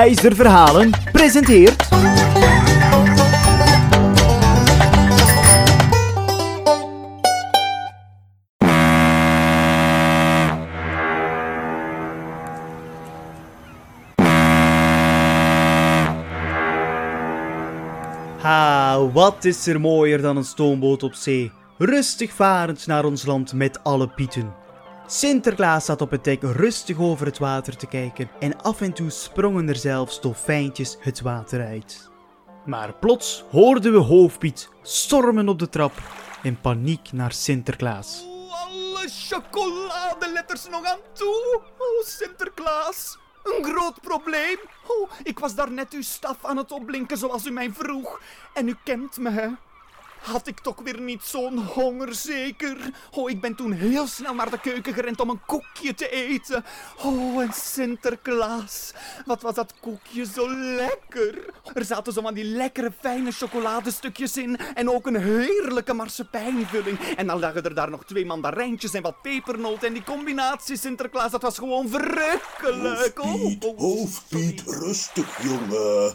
[0.00, 1.88] IJzerverhalen presenteert...
[18.38, 21.52] Ha, wat is er mooier dan een stoomboot op zee?
[21.78, 24.59] Rustig varend naar ons land met alle pieten.
[25.12, 29.10] Sinterklaas zat op het dek rustig over het water te kijken en af en toe
[29.10, 32.10] sprongen er zelfs dolfijntjes het water uit.
[32.66, 35.92] Maar plots hoorden we Hoofdpiet stormen op de trap
[36.42, 38.24] in paniek naar Sinterklaas.
[38.26, 41.60] Oh, alle chocoladeletters nog aan toe.
[41.78, 43.18] Oh, Sinterklaas.
[43.44, 44.58] Een groot probleem.
[44.86, 48.20] Oh, ik was daarnet uw staf aan het opblinken zoals u mij vroeg.
[48.54, 49.48] En u kent me, hè?
[50.22, 52.76] Had ik toch weer niet zo'n honger, zeker?
[53.10, 56.64] Oh, ik ben toen heel snel naar de keuken gerend om een koekje te eten.
[57.02, 58.92] Oh, en Sinterklaas.
[59.26, 61.44] Wat was dat koekje zo lekker.
[61.74, 64.56] Er zaten zo van die lekkere fijne chocoladestukjes in.
[64.74, 66.98] En ook een heerlijke marsepeinvulling.
[67.16, 69.88] En dan lagen er daar nog twee mandarijntjes en wat pepernoten.
[69.88, 73.18] En die combinatie Sinterklaas, dat was gewoon verrukkelijk.
[73.18, 76.14] Hoofdpiet, Oh, oh, hoofdpiet, rustig jongen.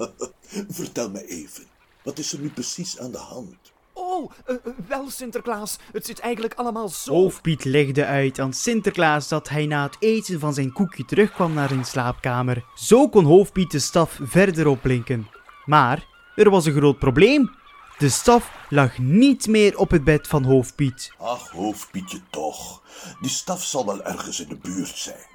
[0.78, 1.64] Vertel me even,
[2.04, 3.72] wat is er nu precies aan de hand?
[3.92, 5.78] Oh, eh, eh, wel Sinterklaas.
[5.92, 7.12] Het zit eigenlijk allemaal zo.
[7.12, 11.68] Hoofdpiet legde uit aan Sinterklaas dat hij na het eten van zijn koekje terugkwam naar
[11.68, 12.64] zijn slaapkamer.
[12.74, 15.28] Zo kon Hoofdpiet de staf verder opblinken.
[15.64, 17.50] Maar er was een groot probleem.
[17.98, 21.12] De staf lag niet meer op het bed van Hoofdpiet.
[21.18, 22.82] Ach, hoofdpietje toch.
[23.20, 25.31] Die staf zal wel ergens in de buurt zijn.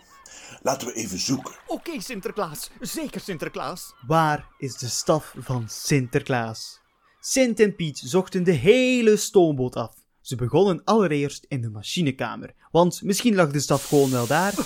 [0.61, 1.55] Laten we even zoeken.
[1.67, 2.69] Oké, Sinterklaas.
[2.80, 3.94] Zeker Sinterklaas.
[4.08, 6.80] Waar is de staf van Sinterklaas?
[7.19, 9.95] Sint en Piet zochten de hele stoomboot af.
[10.22, 14.53] Ze begonnen allereerst in de machinekamer, want misschien lag de staf gewoon wel daar.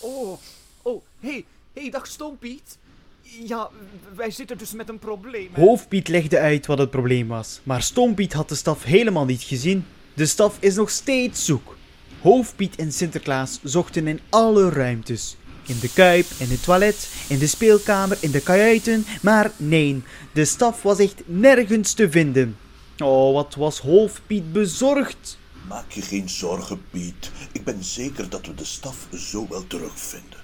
[0.00, 0.38] Oh,
[0.82, 2.78] oh, hey, hey, dag Stoompiet.
[3.22, 3.70] Ja,
[4.14, 5.48] wij zitten dus met een probleem.
[5.52, 5.62] hè.
[5.62, 9.86] Hoofdpiet legde uit wat het probleem was, maar Stoompiet had de staf helemaal niet gezien.
[10.14, 11.76] De staf is nog steeds zoek.
[12.22, 15.36] Hoofdpiet en Sinterklaas zochten in alle ruimtes.
[15.66, 20.02] In de kuip, in het toilet, in de speelkamer, in de kajuiten, maar nee,
[20.32, 22.56] de staf was echt nergens te vinden.
[22.98, 25.38] Oh, wat was Hoofdpiet bezorgd.
[25.68, 27.30] Maak je geen zorgen, Piet.
[27.52, 30.38] Ik ben zeker dat we de staf zo wel terugvinden.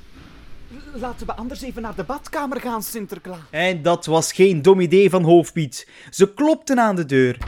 [0.95, 3.39] Laten we anders even naar de badkamer gaan, Sinterklaas.
[3.51, 5.89] En dat was geen dom idee van Hoofdpiet.
[6.11, 7.39] Ze klopten aan de deur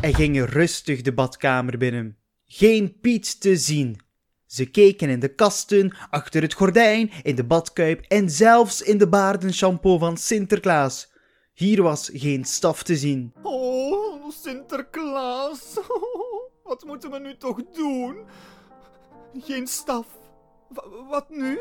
[0.00, 2.16] en gingen rustig de badkamer binnen.
[2.54, 4.00] Geen Piet te zien.
[4.46, 9.08] Ze keken in de kasten, achter het gordijn, in de badkuip en zelfs in de
[9.08, 11.12] baardenshampoo van Sinterklaas.
[11.54, 13.32] Hier was geen staf te zien.
[13.42, 15.78] Oh, Sinterklaas.
[16.64, 18.16] Wat moeten we nu toch doen?
[19.38, 20.06] Geen staf.
[20.68, 21.58] Wa- wat nu?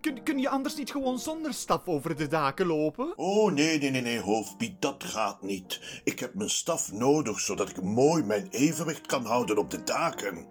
[0.00, 3.12] Kun, kun je anders niet gewoon zonder staf over de daken lopen?
[3.16, 6.00] Oh, nee, nee, nee, nee, hoofdpiet, dat gaat niet.
[6.04, 10.46] Ik heb mijn staf nodig, zodat ik mooi mijn evenwicht kan houden op de daken.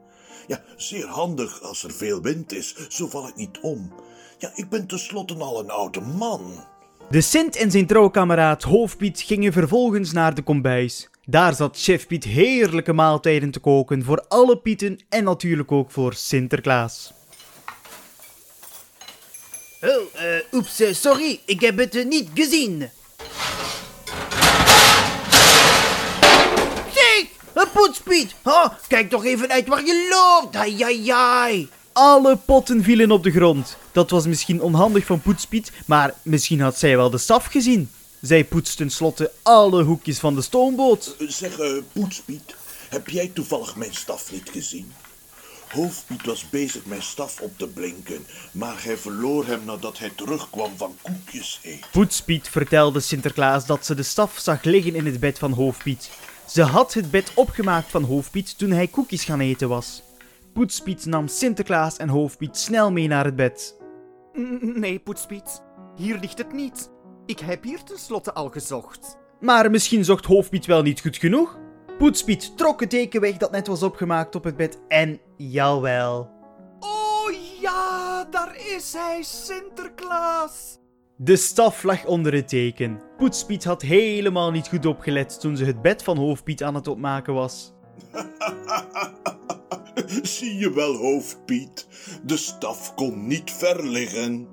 [0.48, 3.94] Ja, zeer handig als er veel wind is, zo val ik niet om.
[4.38, 6.64] Ja, ik ben tenslotte al een oude man.
[7.10, 11.10] De Sint en zijn trouwkameraad Hoofdpiet gingen vervolgens naar de kombuis.
[11.26, 16.14] Daar zat chef Piet heerlijke maaltijden te koken voor alle Pieten en natuurlijk ook voor
[16.14, 17.14] Sinterklaas.
[19.82, 22.90] Oh, eh, oeps, eh, sorry, ik heb het eh, niet gezien.
[26.94, 28.36] Zeg, een poetspiet.
[28.44, 30.56] Oh, kijk toch even uit waar je loopt.
[30.56, 31.70] Ai, ai, ai.
[31.94, 33.78] Alle potten vielen op de grond.
[33.92, 37.90] Dat was misschien onhandig van Poetspiet, maar misschien had zij wel de staf gezien.
[38.22, 41.16] Zij poetst tenslotte alle hoekjes van de stoomboot.
[41.20, 42.56] Zeg, eh, Poetspiet,
[42.90, 44.94] heb jij toevallig mijn staf niet gezien?
[45.70, 50.72] Hoofdpiet was bezig mijn staf op te blinken, maar hij verloor hem nadat hij terugkwam
[50.78, 51.90] van koekjes eten.
[51.92, 56.12] Poetspiet vertelde Sinterklaas dat ze de staf zag liggen in het bed van Hoofdpiet.
[56.48, 60.02] Ze had het bed opgemaakt van Hoofdpiet toen hij koekjes gaan eten was.
[60.54, 63.76] Poetspiet nam Sinterklaas en Hoofdpiet snel mee naar het bed.
[64.62, 65.62] Nee, Poetspiet.
[65.96, 66.92] Hier ligt het niet.
[67.26, 69.18] Ik heb hier tenslotte al gezocht.
[69.40, 71.58] Maar misschien zocht Hoofdpiet wel niet goed genoeg?
[71.98, 76.30] Poetspiet trok het teken weg dat net was opgemaakt op het bed en jawel.
[76.80, 77.32] Oh
[77.62, 80.78] ja, daar is hij, Sinterklaas.
[81.16, 83.02] De staf lag onder het teken.
[83.18, 87.34] Poetspiet had helemaal niet goed opgelet toen ze het bed van Hoofdpiet aan het opmaken
[87.34, 87.74] was.
[90.22, 91.88] Zie je wel, hoofdpiet,
[92.24, 94.48] de staf kon niet ver liggen.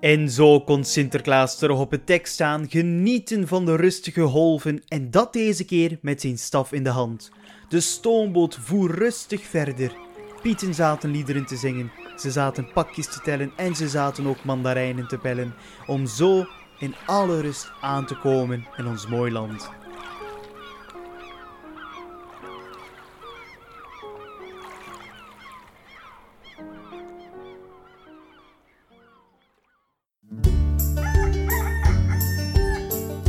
[0.00, 5.10] En zo kon Sinterklaas terug op het dek staan, genieten van de rustige golven en
[5.10, 7.30] dat deze keer met zijn staf in de hand.
[7.68, 10.07] De stoomboot voer rustig verder.
[10.42, 15.08] Pieten zaten liederen te zingen, ze zaten pakjes te tellen en ze zaten ook mandarijnen
[15.08, 15.54] te pellen,
[15.86, 16.44] om zo
[16.78, 19.70] in alle rust aan te komen in ons mooi land.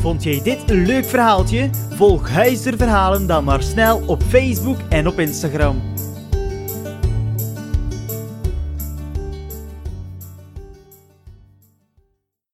[0.02, 1.70] Vond jij dit een leuk verhaaltje?
[1.90, 5.82] Volg Huizer Verhalen dan maar snel op Facebook en op Instagram.